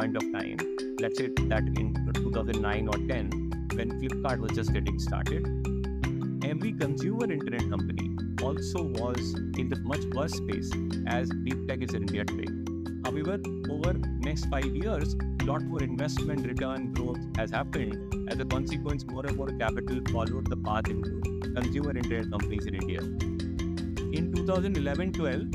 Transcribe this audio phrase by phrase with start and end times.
[0.00, 0.56] point of time,
[0.98, 5.46] let's say that in 2009 or 10, when Flipkart was just getting started,
[6.42, 8.06] every consumer internet company
[8.42, 10.70] also was in the much worse space
[11.06, 12.50] as deep tech is in India today.
[13.04, 13.38] However,
[13.68, 13.92] over
[14.28, 18.30] next five years, a lot more investment return growth has happened.
[18.30, 21.20] As a consequence, more and more capital followed the path into
[21.56, 23.00] consumer internet companies in India.
[24.18, 25.50] In 2011-12,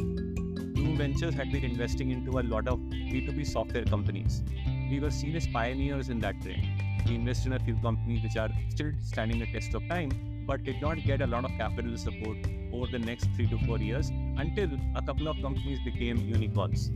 [0.75, 2.79] Blume Ventures had been investing into a lot of
[3.15, 4.43] B2B software companies.
[4.89, 6.67] We were seen as pioneers in that trend.
[7.07, 10.11] We invested in a few companies which are still standing the test of time,
[10.45, 12.37] but did not get a lot of capital support
[12.73, 16.91] over the next three to four years until a couple of companies became unicorns.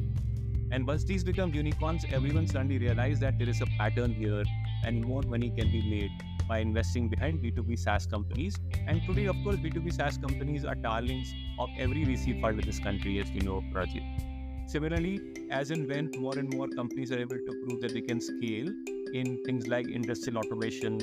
[0.72, 4.44] And once these become unicorns, everyone suddenly realized that there is a pattern here
[4.84, 6.12] and more money can be made
[6.50, 8.58] by investing behind B2B SaaS companies.
[8.88, 12.80] And today, of course, B2B SaaS companies are darlings of every VC fund in this
[12.80, 14.29] country, as you know, Rajit.
[14.72, 15.20] Similarly,
[15.50, 18.68] as and when more and more companies are able to prove that they can scale
[19.16, 20.94] in things like industrial automation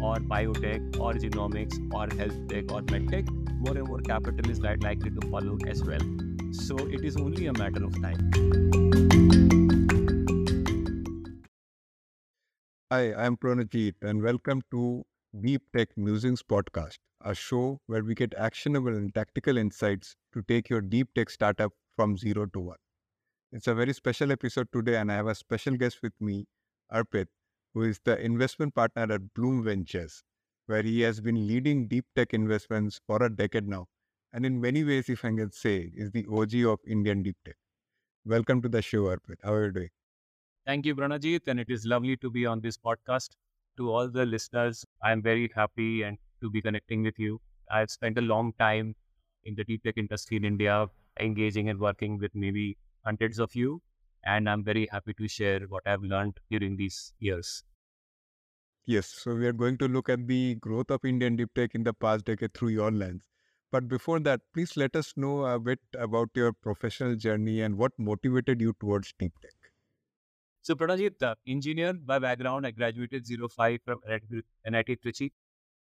[0.00, 3.28] or biotech or genomics or health tech or medtech,
[3.58, 5.98] more and more capital is likely to follow as well.
[6.52, 8.30] So it is only a matter of time.
[12.92, 15.04] Hi, I'm Pronojit, and welcome to
[15.40, 20.70] Deep Tech Musings podcast, a show where we get actionable and tactical insights to take
[20.70, 22.76] your deep tech startup from zero to one.
[23.56, 26.44] It's a very special episode today, and I have a special guest with me,
[26.92, 27.28] Arpit,
[27.72, 30.22] who is the investment partner at Blume Ventures,
[30.66, 33.86] where he has been leading deep tech investments for a decade now,
[34.34, 37.56] and in many ways, if I can say, is the OG of Indian deep tech.
[38.26, 39.38] Welcome to the show, Arpit.
[39.42, 39.88] How are you doing?
[40.66, 43.30] Thank you, Pronojit, and it is lovely to be on this podcast.
[43.78, 47.40] To all the listeners, I am very happy and to be connecting with you.
[47.70, 48.96] I've spent a long time
[49.44, 53.80] in the deep tech industry in India, engaging and working with maybe hundreds of you,
[54.24, 57.62] and I'm very happy to share what I've learned during these years.
[58.84, 61.84] Yes, so we are going to look at the growth of Indian deep tech in
[61.84, 63.24] the past decade through your lens.
[63.72, 67.92] But before that, please let us know a bit about your professional journey and what
[67.98, 69.54] motivated you towards deep tech.
[70.62, 75.32] So Pronojit, uh, engineer by background, I graduated 05 from NIT Trichy.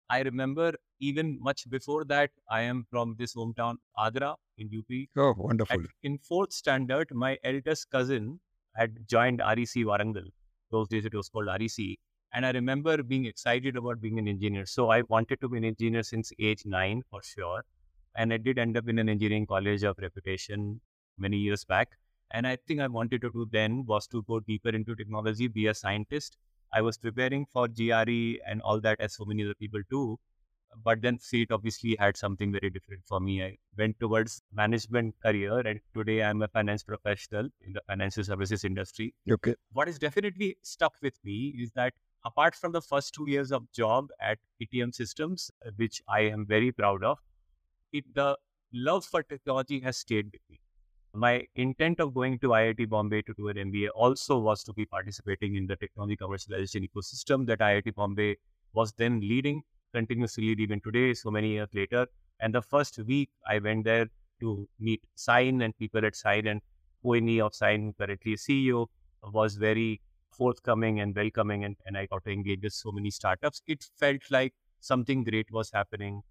[0.09, 5.09] I remember even much before that, I am from this hometown, Agra in UP.
[5.17, 5.81] Oh, wonderful.
[5.81, 8.41] At, in fourth standard, my eldest cousin
[8.75, 10.29] had joined REC Warangal.
[10.71, 11.97] Those days it was called REC.
[12.33, 14.67] And I remember being excited about being an engineer.
[14.67, 17.65] So I wanted to be an engineer since age nine for sure.
[18.15, 20.81] And I did end up in an engineering college of reputation
[21.19, 21.91] many years back.
[22.33, 25.67] And I think I wanted to do then was to go deeper into technology, be
[25.67, 26.37] a scientist.
[26.77, 30.19] I was preparing for GRE and all that as so many other people do.
[30.85, 33.43] But then fate obviously had something very different for me.
[33.43, 38.63] I went towards management career and today I'm a finance professional in the financial services
[38.63, 39.15] industry.
[39.31, 39.55] Okay.
[39.73, 41.95] What is definitely stuck with me is that
[42.27, 46.73] apart from the first two years of job at ETM Systems, which I am very
[46.73, 47.19] proud of,
[47.91, 48.37] it, the
[48.75, 50.61] love for technology has stayed with me
[51.17, 54.85] my intent of going to IIT Bombay to do an MBA also was to be
[54.85, 58.37] participating in the technology commercialization ecosystem that IIT Bombay
[58.75, 59.63] was then leading,
[59.95, 62.07] continuously even today, so many years later.
[62.41, 64.09] And the first week I went there
[64.41, 66.61] to meet SINE and people at SINE and
[67.03, 68.89] Poyni of SINE, currently CEO,
[69.23, 73.63] was very forthcoming and welcoming and, and I got to engage with so many startups.
[73.67, 76.23] It felt like something great was happening.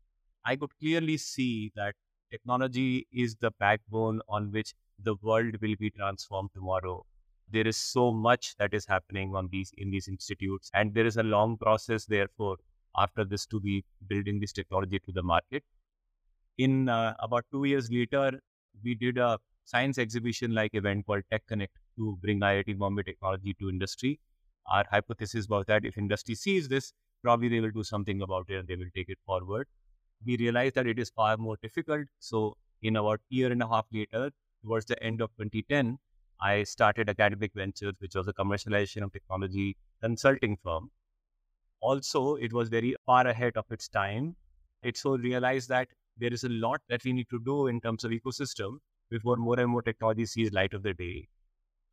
[0.45, 1.95] I could clearly see that
[2.31, 7.06] technology is the backbone on which the world will be transformed tomorrow.
[7.52, 11.18] There is so much that is happening on these in these institutes, and there is
[11.18, 12.58] a long process, therefore,
[12.97, 15.63] after this to be building this technology to the market.
[16.58, 18.40] In uh, about two years later,
[18.84, 23.56] we did a science exhibition like event called Tech Connect to bring IIT Bombay technology
[23.59, 24.19] to industry.
[24.68, 26.94] Our hypothesis was that if industry sees this,
[27.24, 29.68] probably they will do something about it and they will take it forward
[30.23, 32.07] we realized that it is far more difficult.
[32.19, 34.31] So, in about year and a half later,
[34.63, 35.97] towards the end of 2010,
[36.41, 40.91] I started Academic Ventures, which was a commercialization of technology consulting firm.
[41.79, 44.35] Also, it was very far ahead of its time.
[44.83, 45.88] It so realized that
[46.18, 48.77] there is a lot that we need to do in terms of ecosystem
[49.09, 51.27] before more and more technology sees light of the day.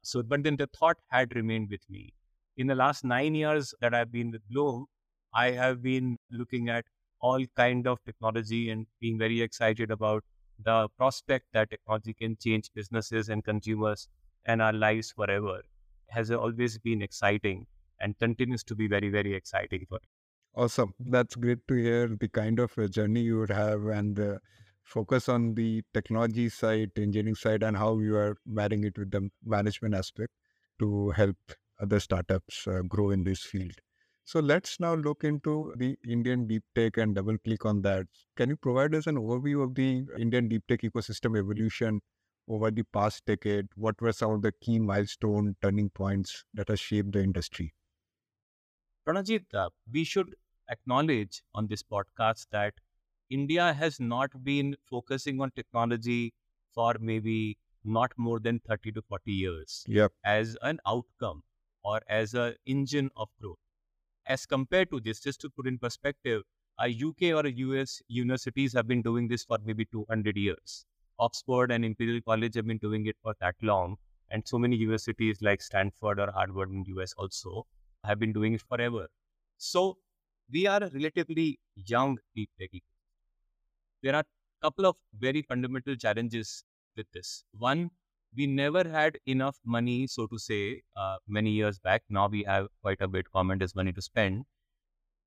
[0.03, 2.13] So, but then the thought had remained with me.
[2.57, 4.87] In the last nine years that I've been with Blume,
[5.35, 6.85] I have been looking at
[7.23, 10.25] all kind of technology and being very excited about
[10.59, 14.09] the prospect that technology can change businesses and consumers
[14.45, 15.63] and our lives forever
[16.11, 17.67] has always been exciting
[18.01, 20.09] and continues to be very very exciting for me.
[20.55, 24.41] awesome that's great to hear the kind of journey you would have and the
[24.83, 29.31] focus on the technology side engineering side and how you are marrying it with the
[29.45, 30.33] management aspect
[30.79, 31.37] to help
[31.81, 33.75] other startups uh, grow in this field.
[34.25, 38.07] So let's now look into the Indian deep tech and double click on that.
[38.37, 42.01] Can you provide us an overview of the Indian deep tech ecosystem evolution
[42.49, 43.67] over the past decade?
[43.75, 47.75] What were some of the key milestone turning points that have shaped the industry?
[49.07, 50.35] Pronojit, uh, we should
[50.71, 52.75] acknowledge on this podcast that
[53.29, 56.33] India has not been focusing on technology
[56.73, 60.13] for maybe not more than 30 to 40 years yep.
[60.25, 61.43] as an outcome
[61.83, 63.59] or as an engine of growth.
[64.27, 66.43] As compared to this, just to put in perspective,
[66.81, 70.87] a UK or a US universities have been doing this for maybe 200 years.
[71.19, 73.97] Oxford and Imperial College have been doing it for that long.
[74.31, 77.67] And so many universities like Stanford or Harvard in the US also
[78.05, 79.09] have been doing it forever.
[79.59, 79.99] So
[80.51, 82.71] we are a relatively young deep tech.
[84.03, 86.65] There are a couple of very fundamental challenges
[86.97, 87.45] with this.
[87.53, 87.91] One,
[88.37, 92.03] we never had enough money, so to say, uh, many years back.
[92.09, 94.45] Now we have quite a bit common as money to spend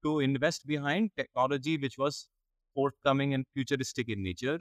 [0.04, 2.28] to invest behind technology which was
[2.75, 4.60] forthcoming and futuristic in nature.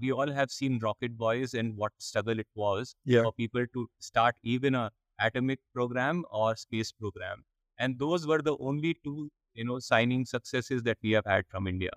[0.00, 3.22] We all have seen Rocket Boys and what struggle it was yeah.
[3.22, 4.90] for people to start even a
[5.20, 7.44] atomic program or space program.
[7.78, 11.66] And those were the only two, you know, signing successes that we have had from
[11.66, 11.90] India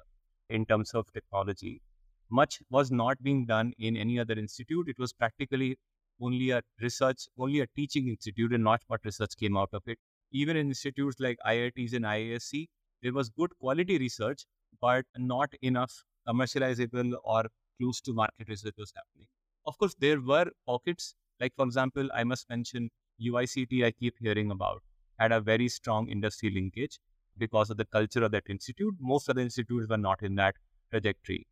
[0.49, 1.81] in terms of technology
[2.29, 4.87] much was not being done in any other institute.
[4.87, 5.77] It was practically
[6.21, 9.99] only a research, only a teaching institute, and not much research came out of it.
[10.31, 12.67] Even in institutes like IITs and IISc,
[13.01, 14.45] there was good quality research,
[14.81, 17.45] but not enough commercializable or
[17.79, 19.27] close to market research was happening.
[19.65, 22.89] Of course, there were pockets, like for example, I must mention
[23.21, 24.81] UICT, I keep hearing about,
[25.19, 26.99] had a very strong industry linkage
[27.37, 28.95] because of the culture of that institute.
[28.99, 30.55] Most of the institutes were not in that
[30.91, 31.45] trajectory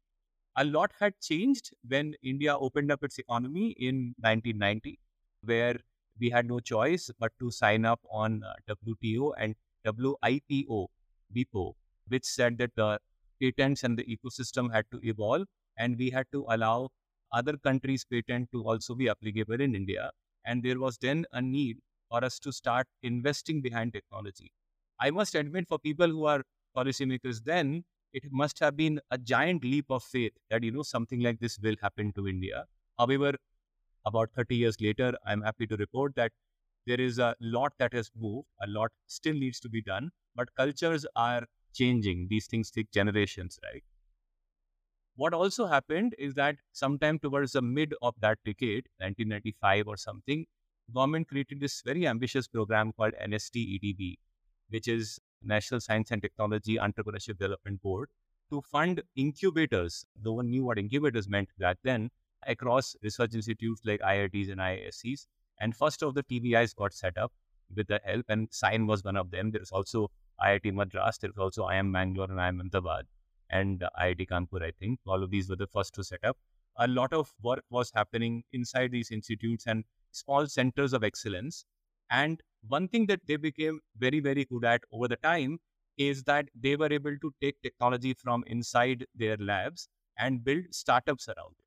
[0.55, 4.99] a lot had changed when India opened up its economy in 1990,
[5.43, 5.79] where
[6.19, 9.55] we had no choice but to sign up on uh, WTO and
[9.85, 10.87] WIPO,
[11.35, 11.73] WIPO,
[12.07, 12.99] which said that the
[13.41, 15.47] patents and the ecosystem had to evolve
[15.77, 16.89] and we had to allow
[17.31, 20.11] other countries' patent to also be applicable in India.
[20.45, 21.79] And there was then a need
[22.09, 24.51] for us to start investing behind technology.
[24.99, 26.43] I must admit, for people who are
[26.75, 31.21] policymakers then, it must have been a giant leap of faith that, you know, something
[31.21, 32.65] like this will happen to India.
[32.99, 33.33] However,
[34.05, 36.31] about 30 years later, I'm happy to report that
[36.85, 40.53] there is a lot that has moved, a lot still needs to be done, but
[40.55, 42.27] cultures are changing.
[42.29, 43.83] These things take generations, right?
[45.15, 50.45] What also happened is that sometime towards the mid of that decade, 1995 or something,
[50.93, 54.17] government created this very ambitious program called NST
[54.69, 58.09] which is National Science and Technology Entrepreneurship Development Board,
[58.49, 60.05] to fund incubators.
[60.23, 62.09] No one knew what incubators meant back then
[62.45, 65.27] across research institutes like IITs and IIScs.
[65.59, 67.31] And first of the TBIs got set up
[67.75, 69.51] with the help, and SINE was one of them.
[69.51, 70.11] There was also
[70.43, 73.05] IIT Madras, there was also IIM Bangalore and IIM Ahmedabad,
[73.49, 74.99] and IIT Kanpur, I think.
[75.07, 76.37] All of these were the first to set up.
[76.77, 81.65] A lot of work was happening inside these institutes and small centers of excellence.
[82.09, 85.59] And one thing that they became very, very good at over the time
[85.97, 91.27] is that they were able to take technology from inside their labs and build startups
[91.27, 91.65] around it.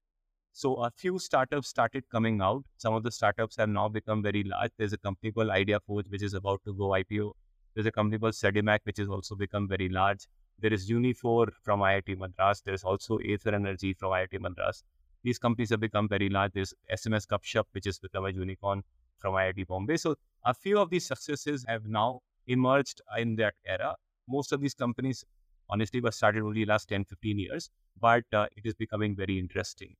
[0.52, 2.64] So a few startups started coming out.
[2.78, 4.70] Some of the startups have now become very large.
[4.78, 7.32] There's a company called IdeaForge, which is about to go IPO.
[7.74, 10.26] There's a company called Sedemac, which has also become very large.
[10.58, 12.62] There is Uniphore from IIT Madras.
[12.64, 14.82] There's also Ather Energy from IIT Madras.
[15.22, 16.52] These companies have become very large.
[16.54, 18.82] There's SMS Gupshup, which has become a unicorn
[19.18, 19.96] from IIT Bombay.
[19.96, 23.96] So a few of these successes have now emerged in that era.
[24.28, 25.24] Most of these companies,
[25.70, 27.70] honestly, were started only last 10, 15 years,
[28.00, 29.94] but uh, it is becoming very interesting.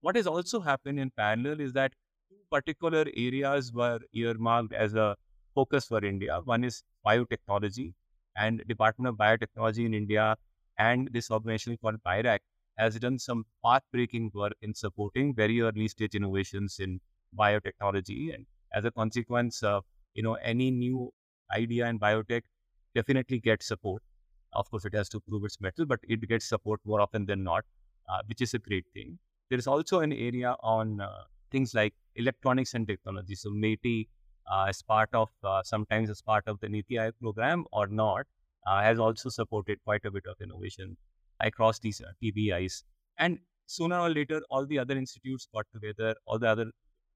[0.00, 1.92] What has also happened in parallel is that
[2.28, 5.16] two particular areas were earmarked as a
[5.54, 6.40] focus for India.
[6.44, 7.94] One is biotechnology
[8.36, 10.36] and Department of Biotechnology in India
[10.78, 12.40] and this organization called BIRAC
[12.78, 17.00] has done some path-breaking work in supporting very early stage innovations in
[17.38, 18.34] biotechnology.
[18.34, 19.80] And as a consequence, uh,
[20.14, 21.12] you know, any new
[21.52, 22.42] idea in biotech
[22.94, 24.02] definitely gets support.
[24.54, 27.42] Of course, it has to prove its mettle, but it gets support more often than
[27.42, 27.64] not,
[28.08, 29.18] uh, which is a great thing.
[29.48, 33.34] There is also an area on uh, things like electronics and technology.
[33.34, 34.08] So MeitY,
[34.50, 38.26] uh, as part of uh, sometimes as part of the Niti Aayog program or not,
[38.66, 40.96] uh, has also supported quite a bit of innovation
[41.40, 42.82] across these TBIs.
[43.18, 46.70] And sooner or later, all the other institutes got together, all the other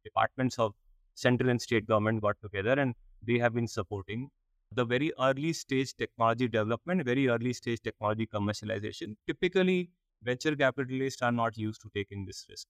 [0.08, 0.72] departments of
[1.14, 2.94] central and state government got together and
[3.26, 4.28] they have been supporting
[4.72, 9.14] the very early stage technology development, very early stage technology commercialization.
[9.26, 9.90] Typically,
[10.22, 12.66] venture capitalists are not used to taking this risk.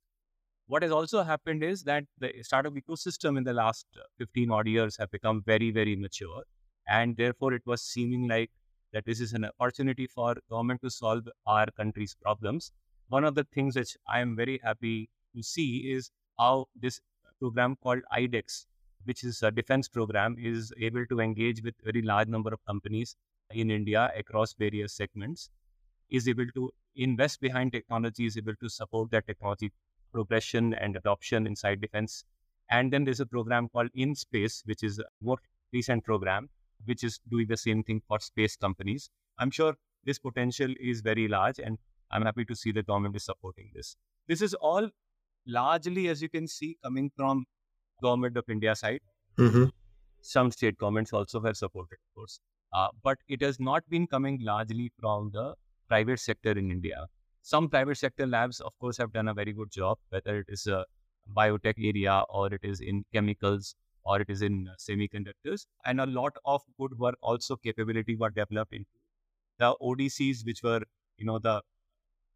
[0.69, 3.87] What has also happened is that the startup ecosystem in the last
[4.19, 6.43] 15 odd years have become very, very mature.
[6.89, 8.51] And therefore, it was seeming like
[8.93, 12.73] that this is an opportunity for government to solve our country's problems.
[13.09, 17.01] One of the things which I am very happy to see is how this
[17.41, 18.67] program called IDEX,
[19.05, 23.17] which is a defense program, is able to engage with very large number of companies
[23.51, 25.51] in India across various segments,
[26.11, 29.73] is able to invest behind technology, is able to support that technology
[30.13, 32.25] progression and adoption inside defense.
[32.71, 35.39] And then there's a program called IN-SPACe, which is a more
[35.73, 36.49] recent program,
[36.85, 39.11] which is doing the same thing for space companies.
[39.39, 41.79] I'm sure this potential is very large, and
[42.11, 43.97] I'm happy to see the government is supporting this.
[44.27, 44.89] This is all
[45.47, 47.45] largely, as you can see, coming from
[48.03, 49.01] government of India side.
[49.39, 49.67] Mm-hmm.
[50.21, 52.41] Some state governments also have supported, of course,
[52.73, 55.55] uh, but it has not been coming largely from the
[55.89, 57.07] private sector in India.
[57.43, 60.67] Some private sector labs, of course, have done a very good job, whether it is
[60.67, 60.85] a
[61.37, 65.67] biotech area or it is in chemicals or it is in semiconductors.
[65.85, 68.87] And a lot of good work also capability were developed into
[69.59, 70.83] the ODCs, which were,
[71.19, 71.63] you know, the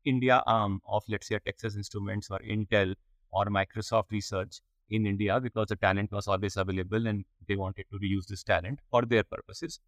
[0.04, 2.94] India arm of, let's say, Texas Instruments or Intel
[3.30, 7.98] or Microsoft Research in India because the talent was always available and they wanted to
[7.98, 9.80] reuse this talent for their purposes.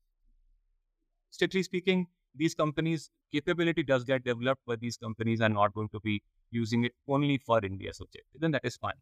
[1.31, 6.01] Strictly speaking, these companies' capability does get developed, but these companies are not going to
[6.01, 8.41] be using it only for India's objective.
[8.41, 9.01] Then that is fine.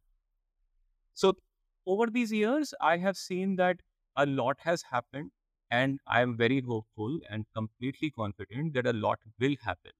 [1.14, 1.34] So
[1.86, 3.80] over these years, I have seen that
[4.16, 5.30] a lot has happened,
[5.70, 9.92] and I am very hopeful and completely confident that a lot will happen.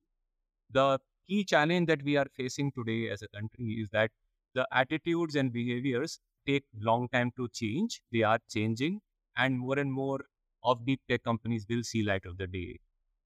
[0.73, 0.99] The
[1.29, 4.11] key challenge that we are facing today as a country is that
[4.55, 8.01] the attitudes and behaviors take long time to change.
[8.13, 9.01] They are changing,
[9.37, 10.21] and more and more
[10.65, 12.79] of deep tech companies will see light of the day.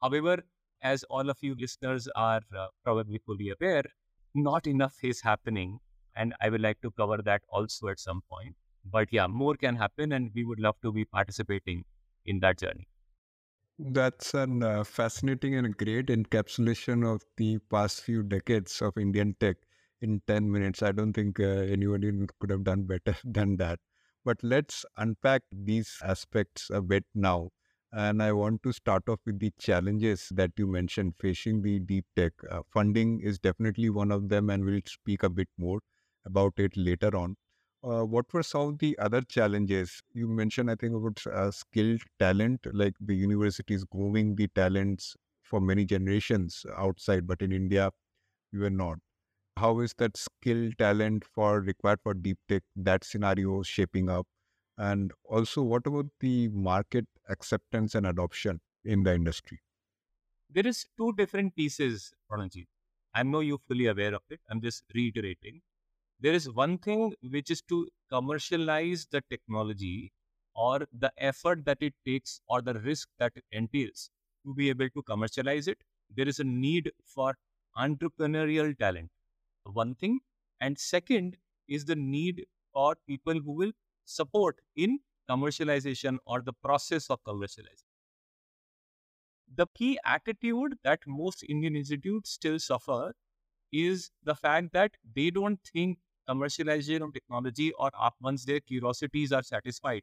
[0.03, 0.45] However,
[0.83, 3.85] as all of you listeners are uh, probably fully aware,
[4.35, 5.79] not enough is happening.
[6.17, 8.57] And I would like to cover that also at some point.
[8.85, 11.85] But yeah, more can happen, and we would love to be participating
[12.27, 12.87] in that journey.
[13.79, 19.57] That's a uh, fascinating and great encapsulation of the past few decades of Indian tech
[20.01, 20.83] in 10 minutes.
[20.83, 21.67] I don't think uh,
[22.41, 23.79] could have done better than that.
[24.25, 27.51] But let's unpack these aspects a bit now.
[27.93, 32.07] And I want to start off with the challenges that you mentioned facing the deep
[32.17, 32.33] tech.
[32.51, 35.81] Uh, funding is definitely one of them, and we'll speak a bit more
[36.25, 37.37] about it later on.
[37.85, 40.03] Uh, what were some of the other challenges?
[40.15, 45.61] You mentioned, I think, about uh, skilled talent, like the universities growing the talents for
[45.61, 47.91] many generations outside, but in India,
[48.53, 48.99] we were not.
[49.59, 54.27] How is that skilled talent for required for deep tech, that scenario shaping up?
[54.79, 59.61] And also, what about the market acceptance and adoption in the industry?
[60.49, 62.67] There is two different pieces, Pronojit.
[63.15, 64.41] I know you're fully aware of it.
[64.49, 65.61] I'm just reiterating.
[66.21, 70.13] There is one thing which is to commercialize the technology
[70.55, 74.11] or the effort that it takes or the risk that it entails
[74.45, 75.79] to be able to commercialize it.
[76.15, 77.37] There is a need for
[77.77, 79.11] entrepreneurial talent.
[79.65, 80.21] One thing.
[80.61, 81.37] And second
[81.69, 83.73] is the need for people who will
[84.05, 87.85] support in commercialization or the process of commercialization.
[89.55, 93.15] The key attitude that most Indian institutes still suffer
[93.83, 97.91] is the fact that they don't think commercialization of technology or
[98.21, 100.03] once their curiosities are satisfied,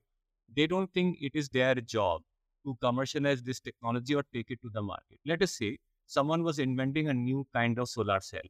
[0.55, 2.21] they don't think it is their job
[2.65, 5.19] to commercialize this technology or take it to the market.
[5.25, 8.41] Let us say someone was inventing a new kind of solar cell,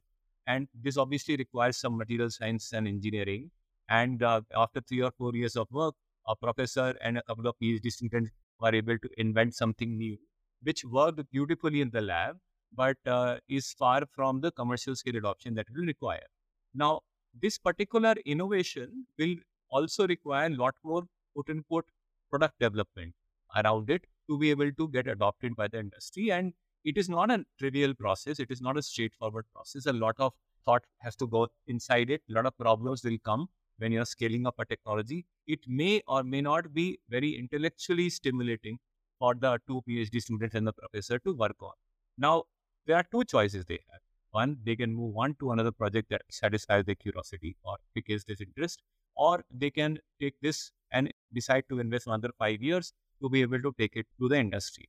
[0.46, 3.50] and this obviously requires some material science and engineering
[3.88, 5.94] and uh, after three or four years of work,
[6.26, 10.16] a professor and a couple of PhD students were able to invent something new,
[10.62, 12.38] which worked beautifully in the lab,
[12.74, 16.26] but uh, is far from the commercial scale adoption that it will require.
[16.74, 17.00] Now,
[17.40, 19.36] this particular innovation will
[19.70, 21.02] also require a lot more
[21.34, 21.86] quote unquote
[22.30, 23.14] product development
[23.56, 26.30] around it to be able to get adopted by the industry.
[26.30, 26.52] And
[26.84, 29.86] it is not a trivial process, it is not a straightforward process.
[29.86, 30.32] A lot of
[30.64, 33.48] thought has to go inside it, a lot of problems will come
[33.78, 38.78] when you're scaling up a technology, it may or may not be very intellectually stimulating
[39.18, 41.72] for the two PhD students and the professor to work on.
[42.18, 42.44] Now,
[42.86, 44.00] there are two choices they have.
[44.30, 48.40] One, they can move on to another project that satisfies their curiosity or piques this
[48.40, 48.82] interest,
[49.14, 53.60] or they can take this and decide to invest another five years to be able
[53.60, 54.88] to take it to the industry.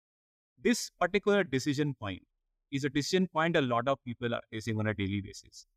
[0.64, 2.24] This particular decision point
[2.72, 5.68] is a decision point a lot of people are facing on a daily basis.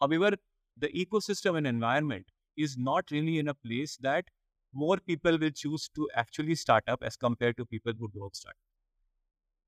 [0.00, 0.36] However,
[0.76, 4.26] the ecosystem and environment is not really in a place that
[4.72, 8.56] more people will choose to actually start up as compared to people who don't start.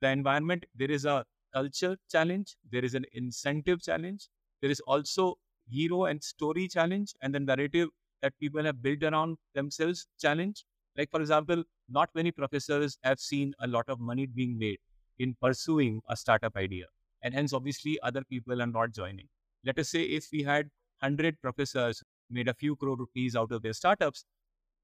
[0.01, 4.29] The environment, there is a culture challenge, there is an incentive challenge,
[4.61, 5.39] there is also
[5.69, 7.89] hero and story challenge and the narrative
[8.23, 10.65] that people have built around themselves challenge.
[10.97, 14.79] Like, for example, not many professors have seen a lot of money being made
[15.19, 16.87] in pursuing a startup idea.
[17.23, 19.29] And hence, obviously, other people are not joining.
[19.65, 23.63] Let us say if we had 100 professors made a few crore rupees out of
[23.63, 24.25] their startups,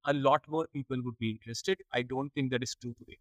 [0.06, 1.78] a lot more people would be interested.
[1.92, 3.18] I don't think that is true today.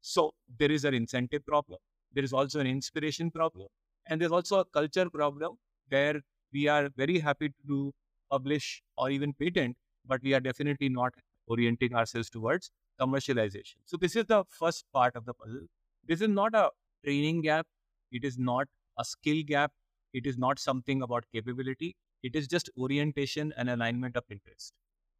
[0.00, 1.78] So there is an incentive problem.
[2.12, 3.68] There is also an inspiration problem.
[4.06, 5.56] And there's also a culture problem
[5.88, 6.20] where
[6.52, 7.92] we are very happy to do
[8.30, 9.76] publish or even patent,
[10.06, 11.12] but we are definitely not
[11.46, 13.76] orienting ourselves towards commercialization.
[13.84, 15.66] So this is the first part of the puzzle.
[16.06, 16.70] This is not a
[17.04, 17.66] training gap.
[18.12, 19.72] It is not a skill gap.
[20.12, 21.96] It is not something about capability.
[22.22, 24.72] It is just orientation and alignment of interest.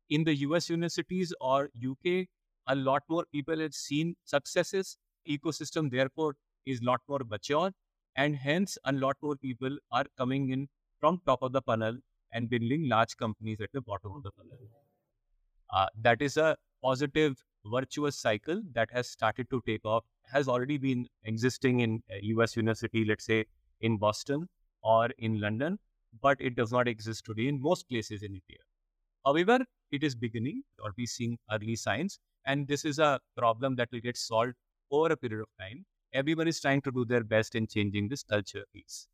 [0.09, 2.29] In the US universities or UK,
[2.67, 4.99] a lot more people have seen successes.
[5.29, 6.35] Ecosystem, therefore,
[6.67, 7.71] is a lot more mature.
[8.17, 11.97] And hence, a lot more people are coming in from top of the funnel
[12.33, 14.59] and building large companies at the bottom of the funnel.
[15.73, 20.79] Uh, that is a positive, virtuous cycle that has started to take off, has already
[20.79, 23.45] been existing in US uh, university, let's say
[23.81, 24.49] in Boston
[24.83, 25.79] or in London,
[26.23, 28.59] but it does not exist today in most places in India.
[29.25, 33.77] However, it is beginning or we are seeing early signs, and this is a problem
[33.77, 34.55] that will get solved
[34.91, 35.85] over a period of time.
[36.13, 39.09] Everyone is trying to do their best in changing this culture piece.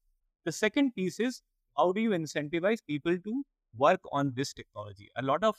[0.44, 1.42] The second piece is
[1.76, 3.42] how do you incentivize people to
[3.76, 5.10] work on this technology?
[5.16, 5.56] A lot of,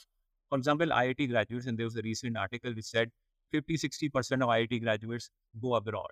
[0.48, 3.10] for example, IIT graduates, and there was a recent article which said
[3.52, 5.30] 50, 60% of IIT graduates
[5.62, 6.10] go abroad.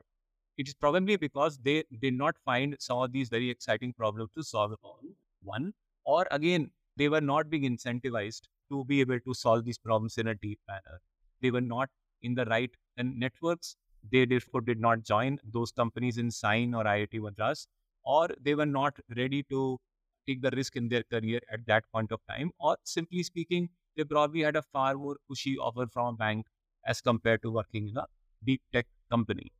[0.58, 4.44] It is probably because they did not find some of these very exciting problems to
[4.44, 9.64] solve on one, or again, they were not being incentivized to be able to solve
[9.64, 11.00] these problems in a deep manner.
[11.42, 11.90] They were not
[12.22, 13.76] in the right and networks.
[14.10, 17.68] They therefore did not join those companies in SINE or IIT Madras,
[18.04, 19.78] or they were not ready to
[20.26, 24.04] take the risk in their career at that point of time, or simply speaking, they
[24.04, 26.46] probably had a far more cushy offer from a bank
[26.86, 28.06] as compared to working in a
[28.44, 29.52] deep tech company.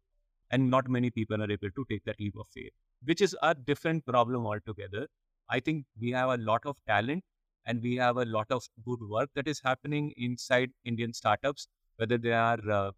[0.51, 2.73] And not many people are able to take that leap of faith,
[3.05, 5.09] which is a different problem altogether.
[5.49, 7.25] I think we have a lot of talent
[7.65, 12.19] and we have a lot of good work that is happening inside Indian startups, whether
[12.19, 12.93] they are uh,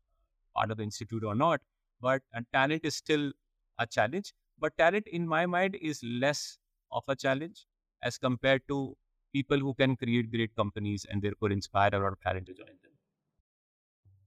[0.54, 1.60] part of the institute or not.
[2.00, 3.32] But talent is still
[3.78, 4.32] a challenge.
[4.58, 6.58] But talent, in my mind, is less
[6.90, 7.66] of a challenge
[8.02, 8.96] as compared to
[9.32, 12.66] people who can create great companies and therefore inspire a lot of talent to join
[12.82, 12.92] them.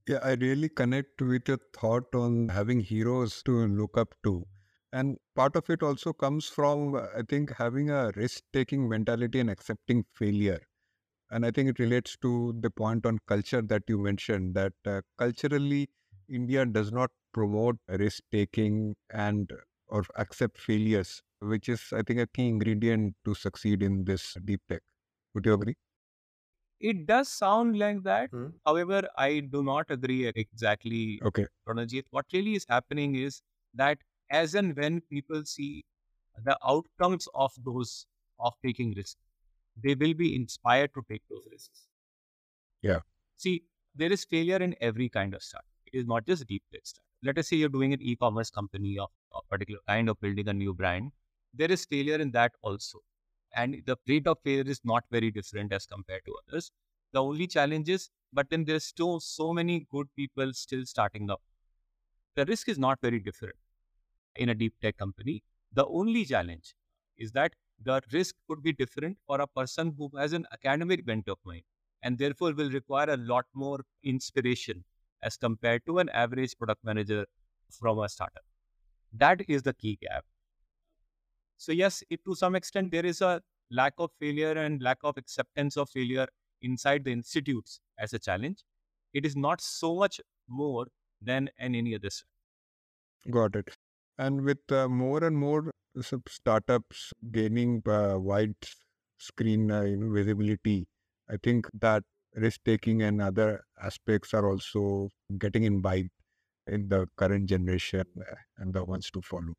[0.08, 4.48] Yeah, I really connect with your thought on having heroes to look up to.
[4.92, 9.50] And part of it also comes from, I think, having a risk taking mentality and
[9.50, 10.60] accepting failure.
[11.32, 15.02] And I think it relates to the point on culture that you mentioned that uh,
[15.18, 15.90] culturally,
[16.32, 19.52] India does not promote risk taking and
[19.88, 24.62] or accept failures which is, I think, a key ingredient to succeed in this deep
[24.70, 24.82] tech.
[25.34, 25.76] Would you agree?
[26.80, 28.30] It does sound like that.
[28.32, 28.50] Hmm.
[28.66, 31.22] However, I do not agree exactly.
[31.24, 31.48] Okay.
[31.68, 33.42] Pronojit, what really is happening is
[33.74, 35.86] that as and when people see
[36.44, 38.06] the outcomes of those
[38.40, 39.22] of taking risks,
[39.78, 41.88] they will be inspired to take those risks.
[42.82, 43.02] Yeah.
[43.36, 45.66] See, there is failure in every kind of startup.
[45.94, 46.82] Is not just deep tech.
[47.24, 50.54] Let us say you're doing an e-commerce company of a particular kind of building a
[50.54, 51.12] new brand
[51.54, 53.00] there is failure in that also.
[53.56, 56.72] And the rate of failure is not very different as compared to others.
[57.12, 61.42] The only challenge is, but then there's still so many good people still starting up.
[62.36, 63.56] The risk is not very different
[64.36, 65.44] in a deep tech company.
[65.74, 66.74] The only challenge
[67.18, 71.28] is that the risk could be different for a person who has an academic bent
[71.30, 71.64] of mind
[72.04, 74.84] and therefore will require a lot more inspiration
[75.24, 77.26] as compared to an average product manager
[77.72, 78.46] from a startup.
[79.14, 80.26] That is the key gap.
[81.58, 85.18] So yes, it, to some extent, there is a lack of failure and lack of
[85.18, 86.28] acceptance of failure
[86.62, 88.64] inside the institutes as a challenge.
[89.14, 90.88] It is not so much more
[91.22, 92.10] than in any other.
[93.30, 93.76] Got it.
[94.18, 95.72] And with uh, more and more
[96.28, 98.56] startups gaining uh, wide
[99.18, 100.88] screen uh, visibility,
[101.28, 102.04] I think that
[102.36, 106.10] risk taking and other aspects are also getting imbibed
[106.68, 109.54] in the current generation uh, and the ones to follow.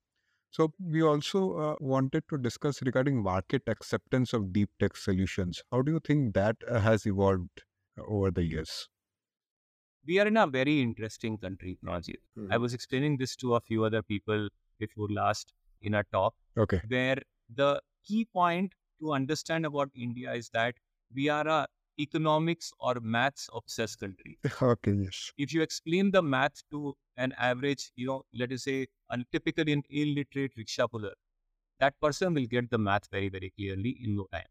[0.50, 5.62] So we also uh, wanted to discuss regarding market acceptance of deep tech solutions.
[5.72, 7.62] How do you think that uh, has evolved
[7.98, 8.88] uh, over the years?
[10.06, 12.16] We are in a very interesting country, Najir.
[12.36, 12.52] Mm-hmm.
[12.52, 16.34] I was explaining this to a few other people before last in a talk.
[16.58, 16.80] Okay.
[16.88, 17.18] Where
[17.54, 20.74] the key point to understand about India is that
[21.14, 21.66] we are a
[21.98, 24.38] economics or maths obsessed country.
[24.60, 25.32] Okay, yes.
[25.38, 29.72] If you explain the math to an average, you know, let us say, a typically
[29.72, 31.12] an illiterate rickshaw puller,
[31.80, 34.46] that person will get the math very, very clearly in no time.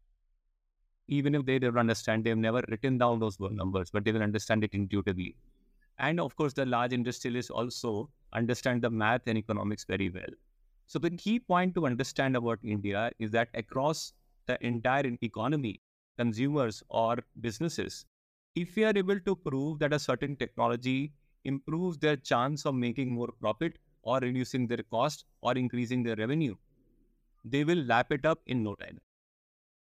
[1.08, 4.64] Even if they don't understand, they've never written down those numbers, but they will understand
[4.64, 5.36] it intuitively.
[5.98, 10.30] And of course, the large industrialists also understand the math and economics very well.
[10.86, 14.12] So the key point to understand about India is that across
[14.46, 15.80] the entire economy,
[16.18, 18.06] consumers or businesses,
[18.54, 21.12] if we are able to prove that a certain technology
[21.44, 26.56] improves their chance of making more profit or reducing their cost or increasing their revenue,
[27.44, 29.00] they will lap it up in no time.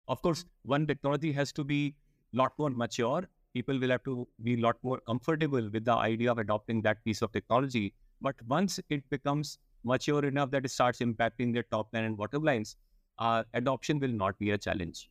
[0.09, 1.95] Of course, one technology has to be
[2.33, 3.27] a lot more mature.
[3.53, 7.03] People will have to be a lot more comfortable with the idea of adopting that
[7.05, 7.93] piece of technology.
[8.21, 12.43] But once it becomes mature enough that it starts impacting their top line and bottom
[12.43, 12.75] lines,
[13.19, 15.09] uh, adoption will not be a challenge.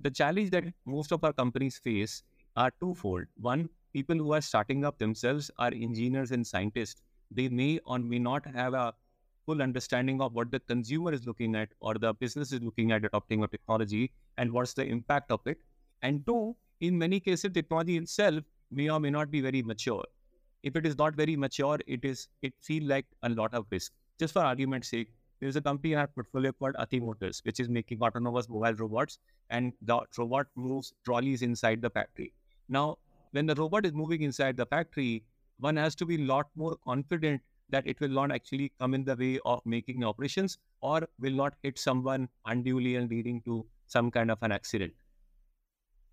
[0.00, 2.22] The challenge that most of our companies face
[2.56, 3.26] are twofold.
[3.36, 7.02] One, people who are starting up themselves are engineers and scientists.
[7.30, 8.94] They may or may not have a
[9.46, 13.04] full understanding of what the consumer is looking at or the business is looking at
[13.04, 15.58] adopting a technology and what's the impact of it.
[16.02, 20.04] And two, in many cases, technology itself may or may not be very mature.
[20.62, 23.92] If it is not very mature, it is it feels like a lot of risk.
[24.18, 27.68] Just for argument's sake, there's a company in our portfolio called Ati Motors, which is
[27.68, 32.32] making autonomous mobile robots, and the robot moves trolleys inside the factory.
[32.68, 32.98] Now,
[33.32, 35.24] when the robot is moving inside the factory,
[35.58, 39.04] one has to be a lot more confident that it will not actually come in
[39.04, 44.10] the way of making operations or will not hit someone unduly and leading to some
[44.10, 44.92] kind of an accident.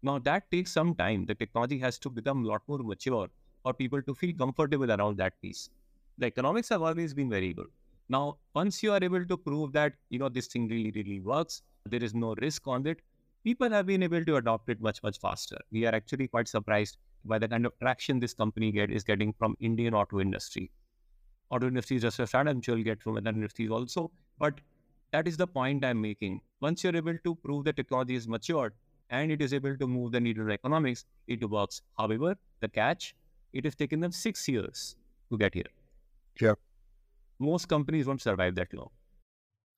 [0.04, 1.26] Now, that takes some time.
[1.26, 3.28] The technology has to become a lot more mature
[3.64, 5.70] for people to feel comfortable around that piece.
[6.18, 7.68] The economics have always been very good.
[8.10, 11.62] Now, once you are able to prove that, you know, this thing really, really works,
[11.86, 13.02] there is no risk on it,
[13.44, 15.58] people have been able to adopt it much, much faster.
[15.72, 19.34] We are actually quite surprised by the kind of traction this company get is getting
[19.34, 20.72] from Indian auto industry.
[21.50, 24.12] Auto industry is just a start, I'm sure you'll get from other industries also.
[24.40, 24.60] But
[25.12, 26.42] that is the point I'm making.
[26.62, 28.74] Once you're able to prove the technology is matured
[29.10, 31.82] and it is able to move the needle of economics, it works.
[31.98, 33.16] However, the catch,
[33.54, 34.96] it has taken them six years
[35.30, 35.72] to get here.
[36.42, 36.54] Yeah.
[37.40, 38.90] Most companies won't survive that long.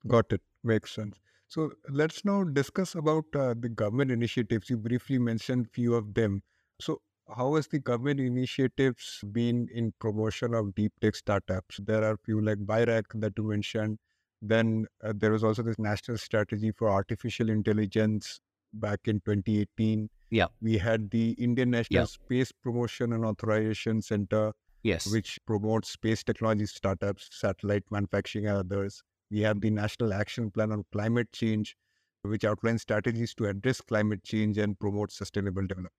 [0.08, 0.41] Got it.
[0.63, 1.17] Makes sense.
[1.48, 4.69] So let's now discuss about uh, the government initiatives.
[4.69, 6.43] You briefly mentioned few of them.
[6.80, 7.02] So
[7.36, 11.80] how has the government initiatives been in promotion of deep tech startups?
[11.84, 14.00] There are few like BIRAC that you mentioned.
[14.41, 18.39] Then uh, there was also this national strategy for artificial intelligence
[18.74, 20.10] back in 2018.
[20.30, 20.48] Yeah.
[20.62, 22.06] We had the Indian National Yeah.
[22.06, 25.06] Space Promotion and Authorization Center, Yes.
[25.06, 29.04] which promotes space technology startups, satellite manufacturing, and others.
[29.32, 31.76] We have the National Action Plan on Climate Change,
[32.24, 35.94] which outlines strategies to address climate change and promote sustainable development.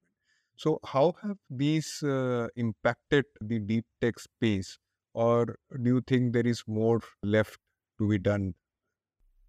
[0.56, 4.78] So, how have these uh, impacted the deep tech space,
[5.14, 7.58] or do you think there is more left
[7.98, 8.54] to be done?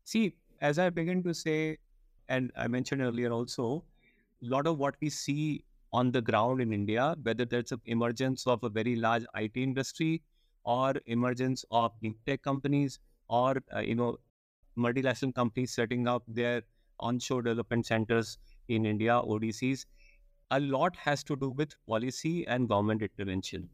[0.04, 1.78] See, as I begin to say,
[2.28, 3.86] and I mentioned earlier also,
[4.42, 8.48] a lot of what we see on the ground in India, whether that's an emergence
[8.48, 10.22] of a very large IT industry
[10.64, 11.92] or emergence of
[12.26, 13.00] tech companies
[13.30, 14.18] or, uh, you know,
[14.78, 16.64] multinational companies setting up their
[17.00, 19.86] onshore development centers in India, ODCs,
[20.52, 23.70] a lot has to do with policy and government intervention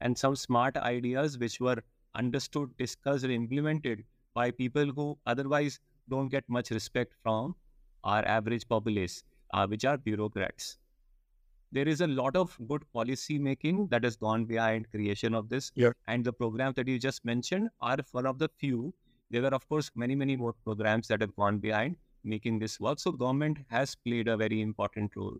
[0.00, 1.82] and some smart ideas which were
[2.14, 7.56] understood, discussed, and implemented by people who otherwise don't get much respect from
[8.04, 10.78] our average populace, uh, which are bureaucrats.
[11.72, 13.86] There is a lot of good policy making hmm.
[13.86, 15.72] that has gone behind creation of this.
[15.74, 15.92] Yeah.
[16.06, 18.92] And the programs that you just mentioned are one of the few.
[19.30, 22.98] There were, of course, many, many more programs that have gone behind making this work.
[22.98, 25.38] So government has played a very important role.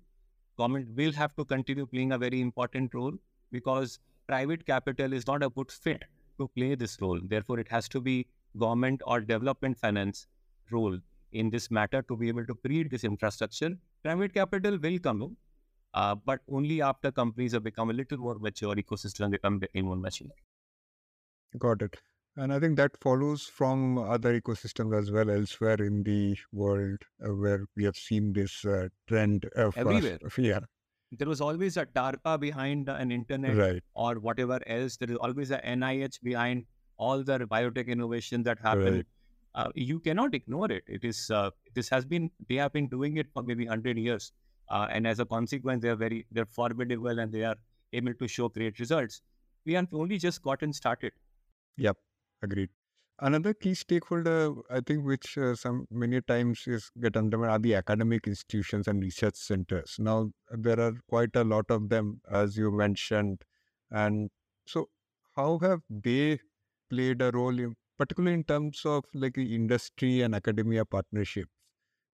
[0.57, 3.12] Government will have to continue playing a very important role
[3.51, 6.05] because private capital is not a good fit
[6.38, 7.21] to play this role.
[7.23, 8.27] Therefore, it has to be
[8.59, 10.27] government or development finance
[10.71, 10.99] role
[11.33, 13.71] in this matter to be able to create this infrastructure.
[14.03, 15.37] Private capital will come in,
[15.94, 19.96] uh, but only after companies have become a little more mature, ecosystem become became more
[19.96, 20.28] mature.
[21.59, 21.96] Got it.
[22.37, 27.35] And I think that follows from other ecosystems as well elsewhere in the world uh,
[27.35, 30.18] where we have seen this uh, trend of Everywhere.
[30.38, 30.61] yeah,
[31.11, 33.83] There was always a DARPA behind an internet right.
[33.92, 34.96] or whatever else.
[34.96, 36.64] There is always a NIH behind
[36.96, 38.94] all the biotech innovation that happen.
[38.94, 39.07] Right.
[39.55, 40.85] Uh, you cannot ignore it.
[40.87, 44.33] It is uh, this has been they have been doing it for maybe hundred years,
[44.72, 47.56] uh, and as a consequence, they are very they're formidable and they are
[47.92, 49.22] able to show great results.
[49.66, 51.12] We have only just gotten started.
[51.76, 51.98] Yep,
[52.42, 52.70] agreed.
[53.20, 57.74] Another key stakeholder, I think, which uh, some many times is get undermined are the
[57.76, 59.96] academic institutions and research centers.
[59.98, 63.42] Now there are quite a lot of them, as you mentioned,
[63.90, 64.30] and
[64.66, 64.88] so
[65.37, 66.40] how have they
[66.90, 71.50] played a role in particularly in terms of like industry and academia partnerships.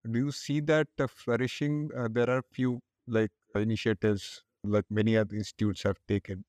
[0.07, 1.91] Do you see that uh, flourishing?
[1.97, 6.45] Uh, there are few like initiatives like many other institutes have taken.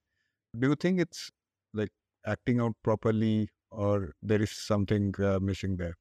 [0.57, 1.29] Do you think it's
[1.73, 1.89] like
[2.25, 5.95] acting out properly, or there is something uh, missing there?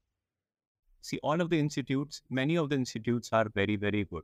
[1.01, 4.23] See, all of the institutes, many of the institutes are very, very good.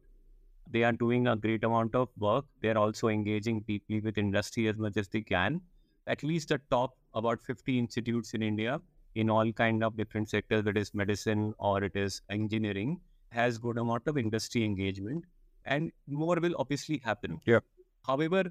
[0.69, 2.45] They are doing a great amount of work.
[2.61, 5.61] They're also engaging deeply with industry as much as they can.
[6.07, 8.81] At least the top about 50 institutes in India
[9.15, 12.99] in all kind of different sectors, that is medicine or it is engineering,
[13.35, 15.25] has good amount of industry engagement
[15.65, 17.39] and more will obviously happen.
[17.45, 17.59] Yeah.
[18.07, 18.43] However,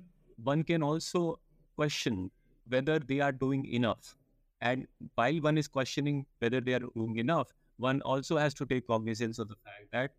[0.42, 1.38] one can also
[1.76, 2.30] question
[2.68, 4.16] whether they are doing enough.
[4.60, 8.86] And while one is questioning whether they are doing enough, one also has to take
[8.86, 10.10] cognizance of the fact that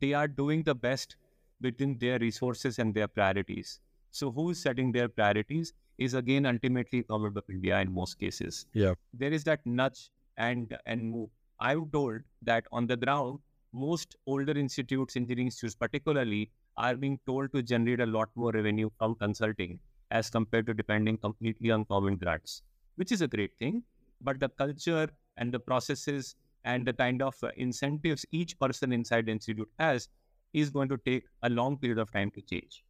[0.00, 1.16] they are doing the best
[1.60, 3.80] within their resources and their priorities.
[4.10, 8.66] So who is setting their priorities is again ultimately government of India in most cases.
[8.72, 8.94] Yeah.
[9.12, 11.30] There is that nudge and and move.
[11.60, 13.38] I'm told that on the ground,
[13.74, 18.90] most older institutes, engineering institutes particularly, are being told to generate a lot more revenue
[18.98, 22.62] from consulting as compared to depending completely on government grants,
[22.96, 23.82] which is a great thing.
[24.20, 29.26] But the culture and the processes and the kind of uh, incentives each person inside
[29.26, 30.08] the institute has
[30.52, 32.84] is going to take a long period of time to change.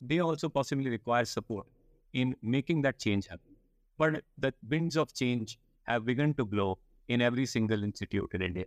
[0.00, 1.66] They also possibly require support
[2.12, 3.56] in making that change happen.
[3.98, 8.66] But the winds of change have begun to blow in every single institute in India.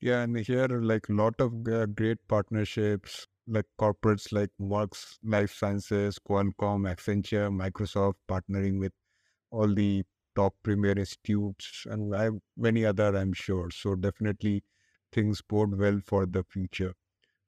[0.00, 5.52] Yeah, and here like a lot of uh, great partnerships, like corporates like Works Life
[5.52, 8.92] Sciences, Qualcomm, Accenture, Microsoft partnering with
[9.50, 10.04] all the
[10.36, 13.70] top premier institutes and I, many other, I'm sure.
[13.70, 14.64] So definitely
[15.12, 16.94] things bode well for the future.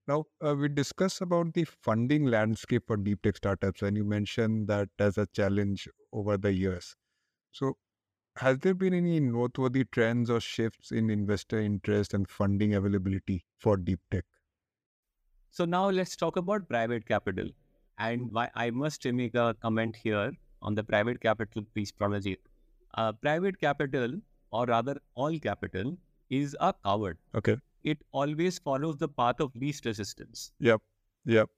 [0.08, 4.68] Now, uh, we discussed about the funding landscape for deep tech startups, and you mentioned
[4.68, 6.96] that as a challenge over the years.
[7.52, 7.78] So,
[8.36, 13.76] has there been any noteworthy trends or shifts in investor interest and funding availability for
[13.76, 14.24] deep tech?
[15.50, 17.48] So now let's talk about private capital.
[17.98, 22.36] And why I must make a comment here on the private capital piece, Pronojit.
[22.94, 24.20] Uh, private capital,
[24.50, 25.96] or rather all capital,
[26.28, 27.16] is a coward.
[27.34, 27.56] Okay.
[27.84, 30.52] It always follows the path of least resistance.
[30.60, 30.82] Yep.
[31.24, 31.48] Yep.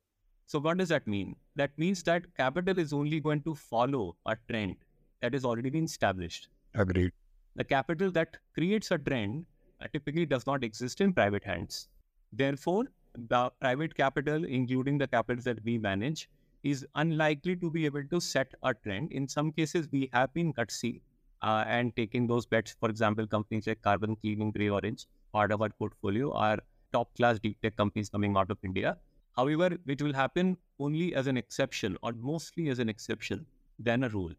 [0.47, 1.35] So what does that mean?
[1.57, 4.77] That means that capital is only going to follow a trend
[5.21, 6.49] that has already been established.
[6.75, 7.13] Agreed.
[7.57, 9.47] The capital that creates a trend
[9.93, 11.89] typically does not exist in private hands.
[12.33, 16.29] Therefore, the private capital, including the capital that we manage,
[16.63, 19.13] is unlikely to be able to set a trend.
[19.13, 21.03] In some cases, we have been gutsy
[21.43, 22.77] uh, and taking those bets.
[22.81, 26.59] For example, companies like Carbon Cleaning, Grey Orange, part of our portfolio, are
[26.93, 28.99] top class deep tech companies coming out of India.
[29.37, 33.47] However, it will happen only as an exception or mostly as an exception
[33.79, 34.33] than a rule.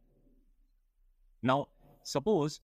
[1.42, 1.68] Now,
[2.04, 2.62] suppose,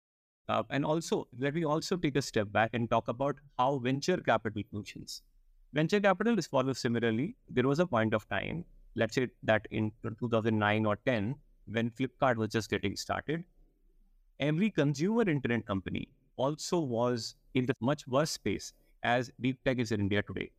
[0.48, 4.18] uh, and also let me also take a step back and talk about how venture
[4.18, 5.22] capital functions.
[5.74, 7.36] Venture capital is followed similarly.
[7.50, 12.38] There was a point of time, let's say that in 2009 or 10, when Flipkart
[12.38, 13.44] was just getting started,
[14.40, 19.92] every consumer internet company also was in the much worse space as deep tech is
[19.92, 20.52] in India today.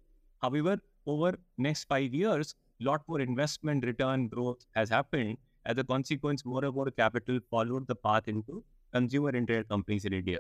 [0.42, 5.38] However, over next five years, lot more investment return growth has happened.
[5.66, 10.12] As a consequence, more and more capital followed the path into consumer internet companies in
[10.12, 10.38] India.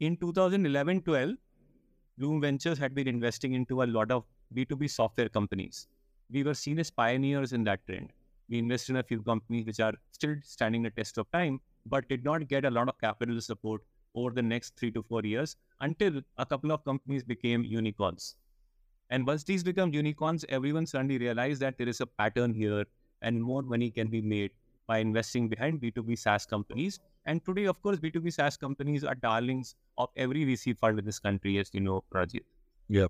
[0.00, 1.36] In 2011-12,
[2.16, 4.24] Blume Ventures had been investing into a lot of
[4.54, 5.86] B2B software companies.
[6.30, 8.10] We were seen as pioneers in that trend.
[8.48, 12.08] We invested in a few companies which are still standing the test of time, but
[12.08, 13.82] did not get a lot of capital support
[14.14, 18.36] over the next three to four years until a couple of companies became unicorns.
[19.10, 22.86] And once these become unicorns, everyone suddenly realized that there is a pattern here
[23.26, 24.52] and more money can be made
[24.86, 27.00] by investing behind B2B SaaS companies.
[27.26, 31.18] And today, of course, B2B SaaS companies are darlings of every VC fund in this
[31.18, 32.44] country, as you know, Rajit.
[32.88, 33.08] Yeah.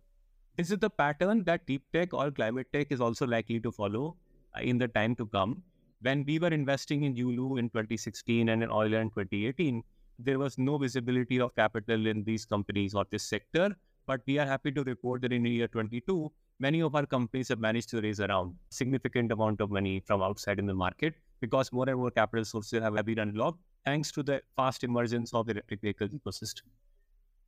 [0.56, 4.16] This is the pattern that deep tech or climate tech is also likely to follow
[4.56, 5.62] uh, in the time to come.
[6.00, 9.82] When we were investing in Yulu in 2016 and in Euler in 2018,
[10.18, 13.76] there was no visibility of capital in these companies or this sector.
[14.06, 17.48] But we are happy to report that in the year 22, many of our companies
[17.48, 21.72] have managed to raise around significant amount of money from outside in the market because
[21.72, 25.52] more and more capital sources have been unlocked thanks to the fast emergence of the
[25.52, 26.62] electric vehicle ecosystem.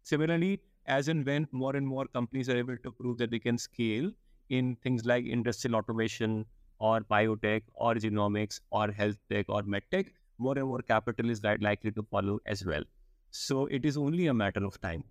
[0.03, 3.59] Similarly, as and when more and more companies are able to prove that they can
[3.59, 4.11] scale
[4.51, 6.47] in things like industrial automation
[6.79, 11.91] or biotech or genomics or health tech or medtech, more and more capital is likely
[11.91, 12.83] to follow as well.
[13.31, 15.05] So it is only a matter of time.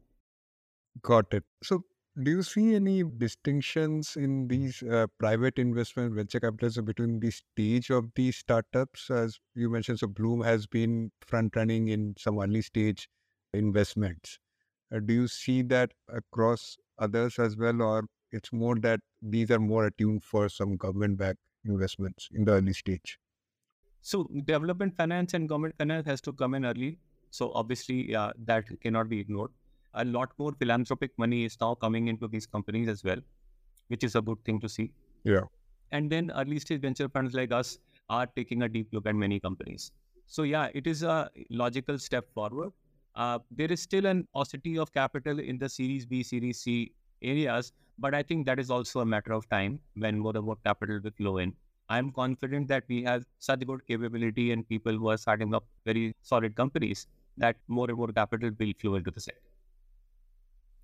[1.02, 1.44] Got it.
[1.64, 1.84] So
[2.24, 7.92] do you see any distinctions in these uh, private investment venture capitalists between the stage
[7.92, 9.12] of these startups?
[9.12, 13.08] As you mentioned, so Blume has been front running in some early stage
[13.54, 14.40] investments.
[14.94, 19.60] Uh, do you see that across others as well, or it's more that these are
[19.60, 23.20] more attuned for some government backed investments in the early stage?
[24.02, 26.98] So, development finance and government finance has to come in early.
[27.30, 29.52] So, obviously, yeah, that cannot be ignored
[29.94, 33.18] a lot more philanthropic money is now coming into these companies as well,
[33.88, 34.92] which is a good thing to see.
[35.24, 35.42] Yeah.
[35.92, 39.40] And then early stage venture funds like us are taking a deep look at many
[39.40, 39.92] companies.
[40.26, 42.74] So yeah, it is a logical step forward.
[43.16, 47.72] Uh, there is still an paucity of capital in the Series B, Series C areas,
[47.98, 51.00] but I think that is also a matter of time when more and more capital
[51.04, 51.54] will flow in.
[51.90, 56.16] I'm confident that we have such good capability and people who are starting up very
[56.22, 59.42] solid companies that more and more capital will flow into the sector.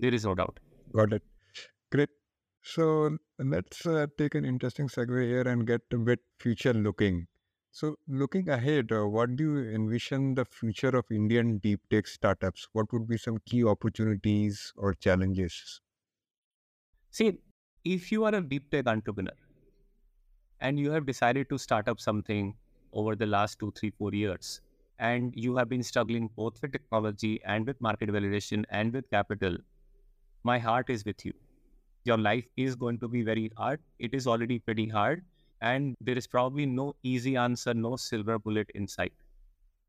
[0.04, 0.60] There is no doubt.
[0.94, 1.24] Got it.
[1.90, 2.10] Great.
[2.62, 7.28] So let's uh, take an interesting segue here and get a bit future looking.
[7.72, 12.68] So, looking ahead, uh, what do you envision the future of Indian deep tech startups?
[12.74, 15.82] What would be some key opportunities or challenges?
[17.10, 17.40] See,
[17.86, 19.34] if you are a deep tech entrepreneur
[20.60, 22.54] and you have decided to start up something
[22.92, 24.62] over the last two, three, four years,
[25.00, 29.58] and you have been struggling both with technology and with market validation and with capital,
[30.44, 31.34] my heart is with you.
[32.06, 33.80] Your life is going to be very hard.
[34.00, 35.24] It is already pretty hard.
[35.62, 39.14] And there is probably no easy answer, no silver bullet in sight.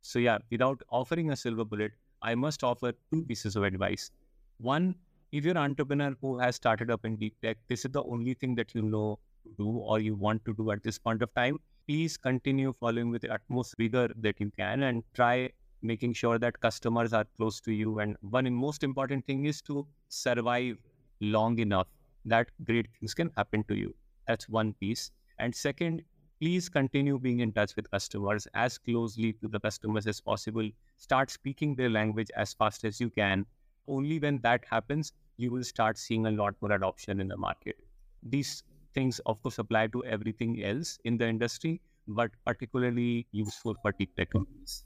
[0.03, 4.11] So, yeah, without offering a silver bullet, I must offer two pieces of advice.
[4.59, 4.95] One,
[5.33, 8.35] if you're an entrepreneur who has started up in deep tech, this is the only
[8.35, 11.35] thing that you know to do or you want to do at this point of
[11.35, 11.59] time.
[11.89, 15.51] Please continue following with the utmost vigor that you can and try
[15.85, 17.99] making sure that customers are close to you.
[18.01, 20.79] And one most important thing is to survive
[21.21, 21.89] long enough
[22.25, 23.95] that great things can happen to you.
[24.27, 25.11] That's one piece.
[25.39, 26.03] And second,
[26.41, 30.69] please continue being in touch with customers as closely to the customers as possible.
[30.97, 33.47] Start speaking their language as fast as you can.
[33.87, 37.77] Only when that happens, you will start seeing a lot more adoption in the market.
[38.23, 43.93] These things, of course, apply to everything else in the industry, but particularly useful for
[43.93, 44.85] deep tech companies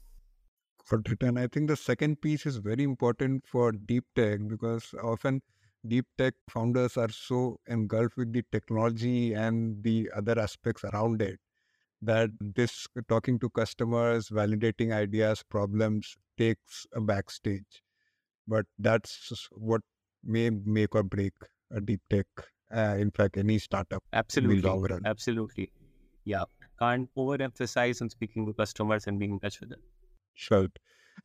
[0.89, 1.23] for it.
[1.23, 5.41] And I think the second piece is very important for deep tech because often
[5.87, 11.39] deep tech founders are so engulfed with the technology and the other aspects around it
[12.01, 17.83] that this talking to customers, validating ideas, problems takes a backstage.
[18.47, 19.81] But that's what
[20.23, 21.33] may make or break
[21.71, 22.25] a deep tech.
[22.75, 24.03] Uh, in fact, any startup.
[24.13, 24.69] Absolutely.
[25.05, 25.71] Absolutely.
[26.23, 26.43] Yeah.
[26.79, 29.79] Can't overemphasize on speaking to customers and being in touch with them.
[30.39, 30.67] Sure.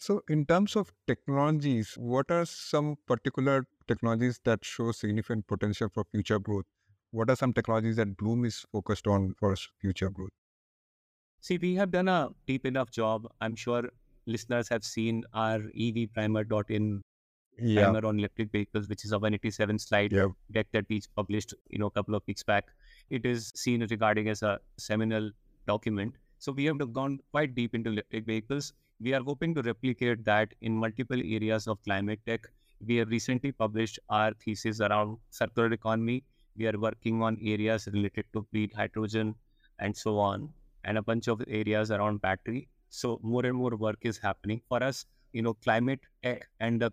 [0.00, 6.04] So, in terms of technologies, what are some particular technologies that show significant potential for
[6.10, 6.64] future growth?
[7.12, 10.32] What are some technologies that Blume is focused on for future growth?
[11.40, 13.28] See, we have done a deep enough job.
[13.40, 13.84] I'm sure
[14.26, 17.02] listeners have seen our evprimer.in
[17.58, 17.84] yeah.
[17.84, 20.26] primer on electric vehicles, which is a 187 slide yeah.
[20.50, 22.64] deck that we published, you know, a couple of weeks back.
[23.10, 25.30] It is seen regarding as a seminal
[25.68, 26.14] document.
[26.44, 30.54] So we have gone quite deep into electric vehicles we are hoping to replicate that
[30.60, 32.46] in multiple areas of climate tech.
[32.86, 36.24] We have recently published our thesis around circular economy.
[36.56, 39.34] We are working on areas related to green hydrogen
[39.78, 40.52] and so on,
[40.84, 42.68] and a bunch of areas around battery.
[42.88, 45.06] So more and more work is happening for us.
[45.32, 46.90] You know, climate tech and uh,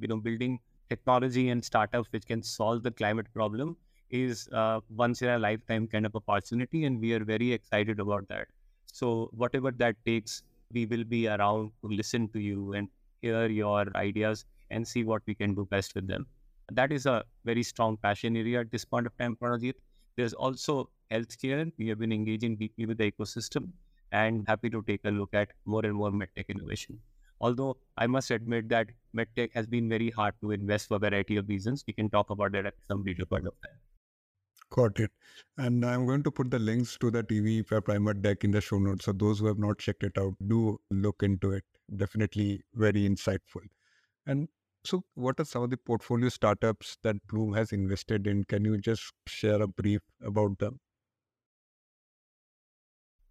[0.00, 3.76] you know building technology and startups which can solve the climate problem
[4.10, 8.28] is uh, once in a lifetime kind of opportunity, and we are very excited about
[8.28, 8.48] that.
[8.92, 12.88] So whatever that takes, we will be around to listen to you and
[13.20, 16.26] hear your ideas and see what we can do best with them.
[16.70, 19.74] That is a very strong passion area at this point of time, Pronojit.
[20.16, 21.72] There's also healthcare.
[21.78, 23.72] We have been engaging deeply with the ecosystem
[24.12, 26.98] and happy to take a look at more and more medtech innovation.
[27.40, 31.36] Although I must admit that medtech has been very hard to invest for a variety
[31.36, 31.84] of reasons.
[31.86, 33.81] We can talk about that at some later point of time.
[34.72, 35.12] Got it.
[35.56, 38.78] And I'm going to put the links to the EV primer deck in the show
[38.78, 39.04] notes.
[39.04, 41.64] So those who have not checked it out, do look into it.
[41.94, 43.68] Definitely very insightful.
[44.26, 44.48] And
[44.84, 48.44] so, what are some of the portfolio startups that Blume has invested in?
[48.44, 50.80] Can you just share a brief about them?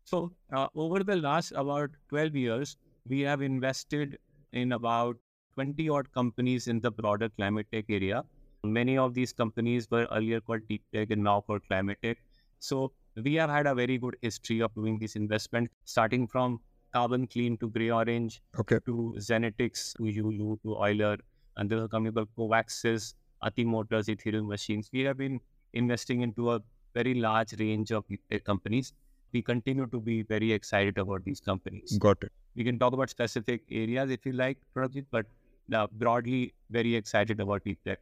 [0.04, 2.78] So, uh, over the last about 12 years,
[3.08, 4.20] we have invested
[4.52, 5.18] in about
[5.56, 8.24] 20 odd companies in the broader climate tech area.
[8.64, 12.20] Many of these companies were earlier called deep tech and now called climate tech.
[12.60, 16.60] So we have had a very good history of doing this investment, starting from
[16.94, 18.78] Carbon Clean to Grey Orange okay.
[18.86, 21.18] to Zenatix to Yulu to Euler.
[21.58, 24.92] And there's a company called Covaxis Ati Motors, Ethereal Machines.
[24.94, 25.40] We have been
[25.74, 26.62] investing into a
[26.94, 28.06] very large range of
[28.46, 28.94] companies.
[29.34, 31.98] We continue to be very excited about these companies.
[31.98, 32.32] Got it.
[32.56, 35.26] We can talk about specific areas if you like, Pronojit, but
[35.74, 38.00] uh, broadly very excited about deep tech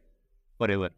[0.60, 0.90] forever.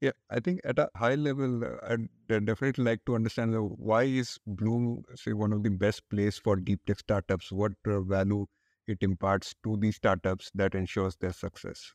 [0.00, 4.04] Yeah, I think at a high level, uh, I'd definitely like to understand uh, why
[4.04, 7.52] is Blume say, one of the best place for deep tech startups?
[7.52, 8.46] What uh, value
[8.86, 11.92] it imparts to these startups that ensures their success?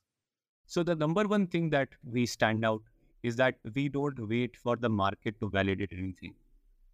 [0.67, 2.83] So the number one thing that we stand out
[3.23, 6.35] is that we don't wait for the market to validate anything.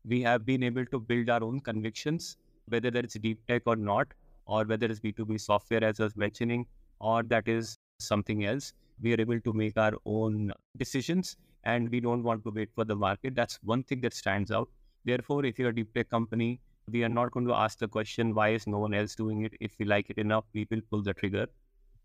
[0.06, 2.38] We have been able to build our own convictions,
[2.70, 4.08] whether it's deep tech or not,
[4.46, 6.66] or whether it's B2B software, as I was mentioning,
[7.00, 12.00] or that is something else we are able to make our own decisions and we
[12.00, 13.36] don't want to wait for the market.
[13.36, 14.70] That's one thing that stands out.
[15.06, 18.34] Therefore, if you're a deep tech company, we are not going to ask the question,
[18.34, 19.54] why is no one else doing it?
[19.60, 21.48] If we like it enough, we will pull the trigger.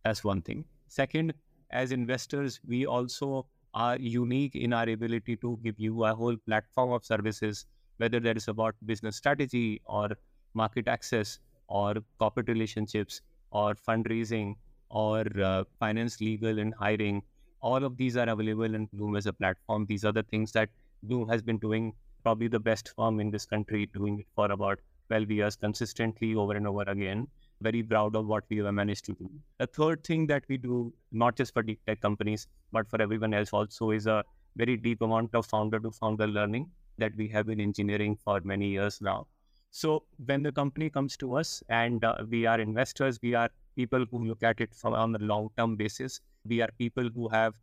[0.05, 0.65] That's one thing.
[0.89, 1.35] Second,
[1.71, 6.93] as investors, we also are unique in our ability to give you a whole platform
[6.93, 7.67] of services,
[7.99, 10.11] whether that is about business strategy or
[10.55, 11.39] market access
[11.69, 13.21] or corporate relationships
[13.51, 14.55] or fundraising
[14.91, 17.23] or uh, finance, legal, and hiring.
[17.61, 19.87] All of these are available in Blume as a platform.
[19.87, 20.69] These are the things that
[21.03, 24.81] Blume has been doing, probably the best firm in this country, doing it for about
[25.09, 27.27] 12 years consistently over and over again.
[27.63, 29.31] Very proud of what we have managed to do.
[29.59, 33.33] The third thing that we do, not just for deep tech companies, but for everyone
[33.33, 34.25] else also, is a
[34.57, 38.69] very deep amount of founder to founder learning that we have been engineering for many
[38.69, 39.27] years now.
[39.71, 44.05] So when the company comes to us and uh, we are investors, we are people
[44.11, 46.21] who look at it from on a long term basis.
[46.45, 47.55] We are people who have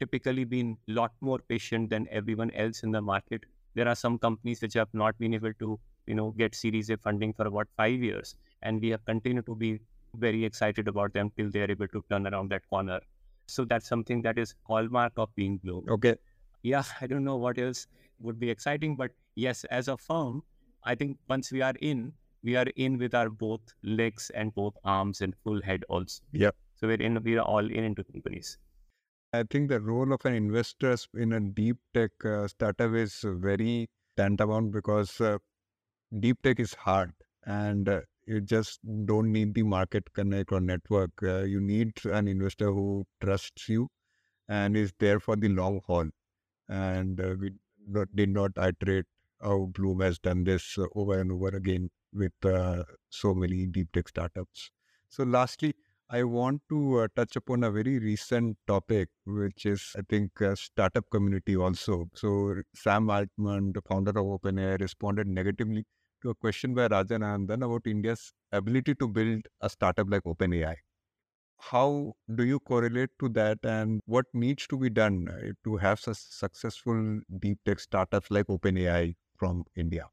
[0.00, 3.44] typically been a lot more patient than everyone else in the market.
[3.74, 6.96] There are some companies which have not been able to, you know, get Series A
[6.96, 9.80] funding for about five years, and we have continued to be
[10.16, 13.00] very excited about them till they are able to turn around that corner.
[13.46, 15.86] So that's something that is hallmark of being Blume.
[15.88, 16.16] Okay.
[16.62, 17.86] Yeah, I don't know what else
[18.20, 20.42] would be exciting, but yes, as a firm,
[20.84, 22.12] I think once we are in,
[22.44, 26.22] we are in with our both legs and both arms and full head also.
[26.32, 26.54] Yep.
[26.76, 28.58] So we're in, we are all in into companies.
[29.32, 33.88] I think the role of an investor in a deep tech uh, startup is very
[34.16, 35.38] tantamount because uh,
[36.20, 37.12] deep tech is hard
[37.44, 41.10] and uh, you just don't need the market connect or network.
[41.22, 43.88] Uh, you need an investor who trusts you
[44.48, 46.08] and is there for the long haul.
[46.68, 47.50] And uh, we
[48.14, 49.06] did not iterate
[49.42, 53.92] how Blume has done this uh, over and over again with uh, so many deep
[53.92, 54.70] tech startups.
[55.08, 55.74] So, lastly,
[56.10, 60.54] I want to uh, touch upon a very recent topic, which is, I think, uh,
[60.54, 62.10] startup community also.
[62.14, 65.86] So, Sam Altman, the founder of OpenAI, responded negatively
[66.22, 70.76] to a question by Rajan Anandan about India's ability to build a startup like OpenAI.
[71.58, 76.18] How do you correlate to that, and what needs to be done to have such
[76.18, 80.10] successful deep tech startups like OpenAI from India?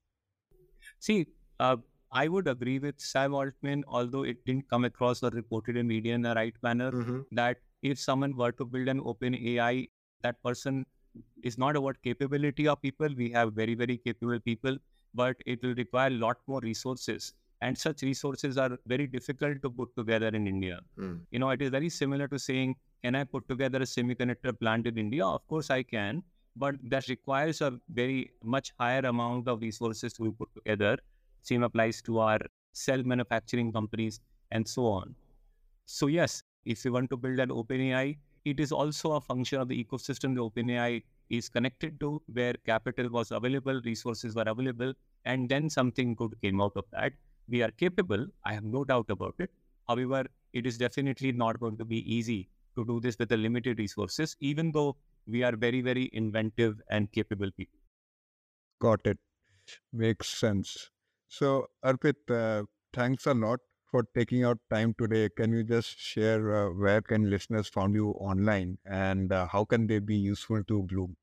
[0.99, 1.27] See,
[1.59, 1.77] uh,
[2.11, 6.13] I would agree with Sam Altman, although it didn't come across or reported in media
[6.13, 7.21] in the right manner, mm-hmm.
[7.31, 9.87] that if someone were to build an open AI,
[10.21, 10.85] that person
[11.41, 13.07] is not about capability of people.
[13.15, 14.77] We have very, very capable people,
[15.13, 17.33] but it will require a lot more resources.
[17.61, 20.81] And such resources are very difficult to put together in India.
[20.97, 21.21] Mm.
[21.31, 24.87] You know, it is very similar to saying, can I put together a semiconductor plant
[24.87, 25.25] in India?
[25.25, 26.23] Of course I can,
[26.55, 30.97] but that requires a very much higher amount of resources to be put together
[31.41, 32.39] same applies to our
[32.73, 34.19] cell manufacturing companies
[34.51, 35.15] and so on.
[35.85, 39.67] So yes, if you want to build an OpenAI, it is also a function of
[39.67, 44.93] the ecosystem the OpenAI is connected to, where capital was available, resources were available,
[45.25, 47.13] and then something good came out of that.
[47.47, 49.51] We are capable, I have no doubt about it.
[49.87, 53.79] However, it is definitely not going to be easy to do this with the limited
[53.79, 57.79] resources, even though we are very, very inventive and capable people.
[58.79, 59.17] Got it.
[59.93, 60.91] Makes sense.
[61.31, 65.29] So, Arpit, uh, thanks a lot for taking out time today.
[65.29, 69.87] Can you just share uh, where can listeners find you online and uh, how can
[69.87, 71.15] they be useful to Blume?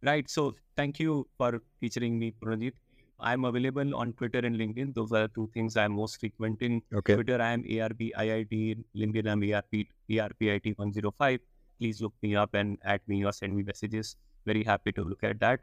[0.00, 0.30] Right.
[0.30, 2.74] So, thank you for featuring me, Pronojit.
[3.18, 4.94] I'm available on Twitter and LinkedIn.
[4.94, 6.80] Those are the two things I'm most frequent in.
[6.94, 7.16] Okay.
[7.16, 8.84] Twitter, I am ARPIIT.
[8.94, 9.74] LinkedIn, I'm ARP,
[10.08, 11.40] ARPIT105.
[11.80, 14.14] Please look me up and add me or send me messages.
[14.46, 15.58] Very happy to look at that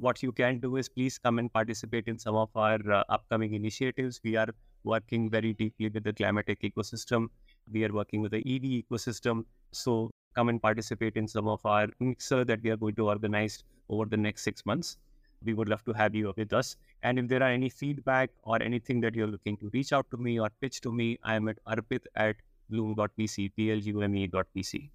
[0.00, 3.54] what you can do is please come and participate in some of our uh, upcoming
[3.54, 4.20] initiatives.
[4.24, 4.48] We are
[4.84, 7.28] working very deeply with the climate tech ecosystem.
[7.70, 9.44] We are working with the EV ecosystem.
[9.72, 13.62] So come and participate in some of our mixer that we are going to organize
[13.90, 14.96] over the next six months.
[15.44, 16.76] We would love to have you with us.
[17.02, 20.16] And if there are any feedback or anything that you're looking to reach out to
[20.16, 22.36] me or pitch to me, I am at arpit at
[22.70, 24.90] blume.vc, B-L-U-M-E.vc.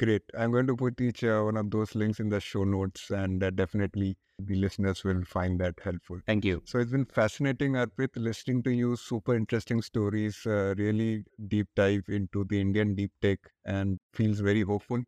[0.00, 0.22] Great.
[0.36, 3.42] I'm going to put each uh, one of those links in the show notes, and
[3.42, 6.18] uh, definitely the listeners will find that helpful.
[6.26, 6.62] Thank you.
[6.64, 8.96] So it's been fascinating, Arpit, listening to you.
[8.96, 14.62] Super interesting stories, uh, really deep dive into the Indian deep tech, and feels very
[14.62, 15.00] hopeful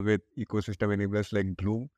[0.00, 1.88] with ecosystem enablers like Blume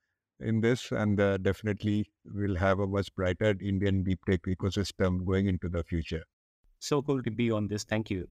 [0.40, 5.47] in this, and uh, definitely will have a much brighter Indian deep tech ecosystem going
[5.47, 6.24] into the future.
[6.78, 7.84] So cool to be on this.
[7.84, 8.28] Thank you.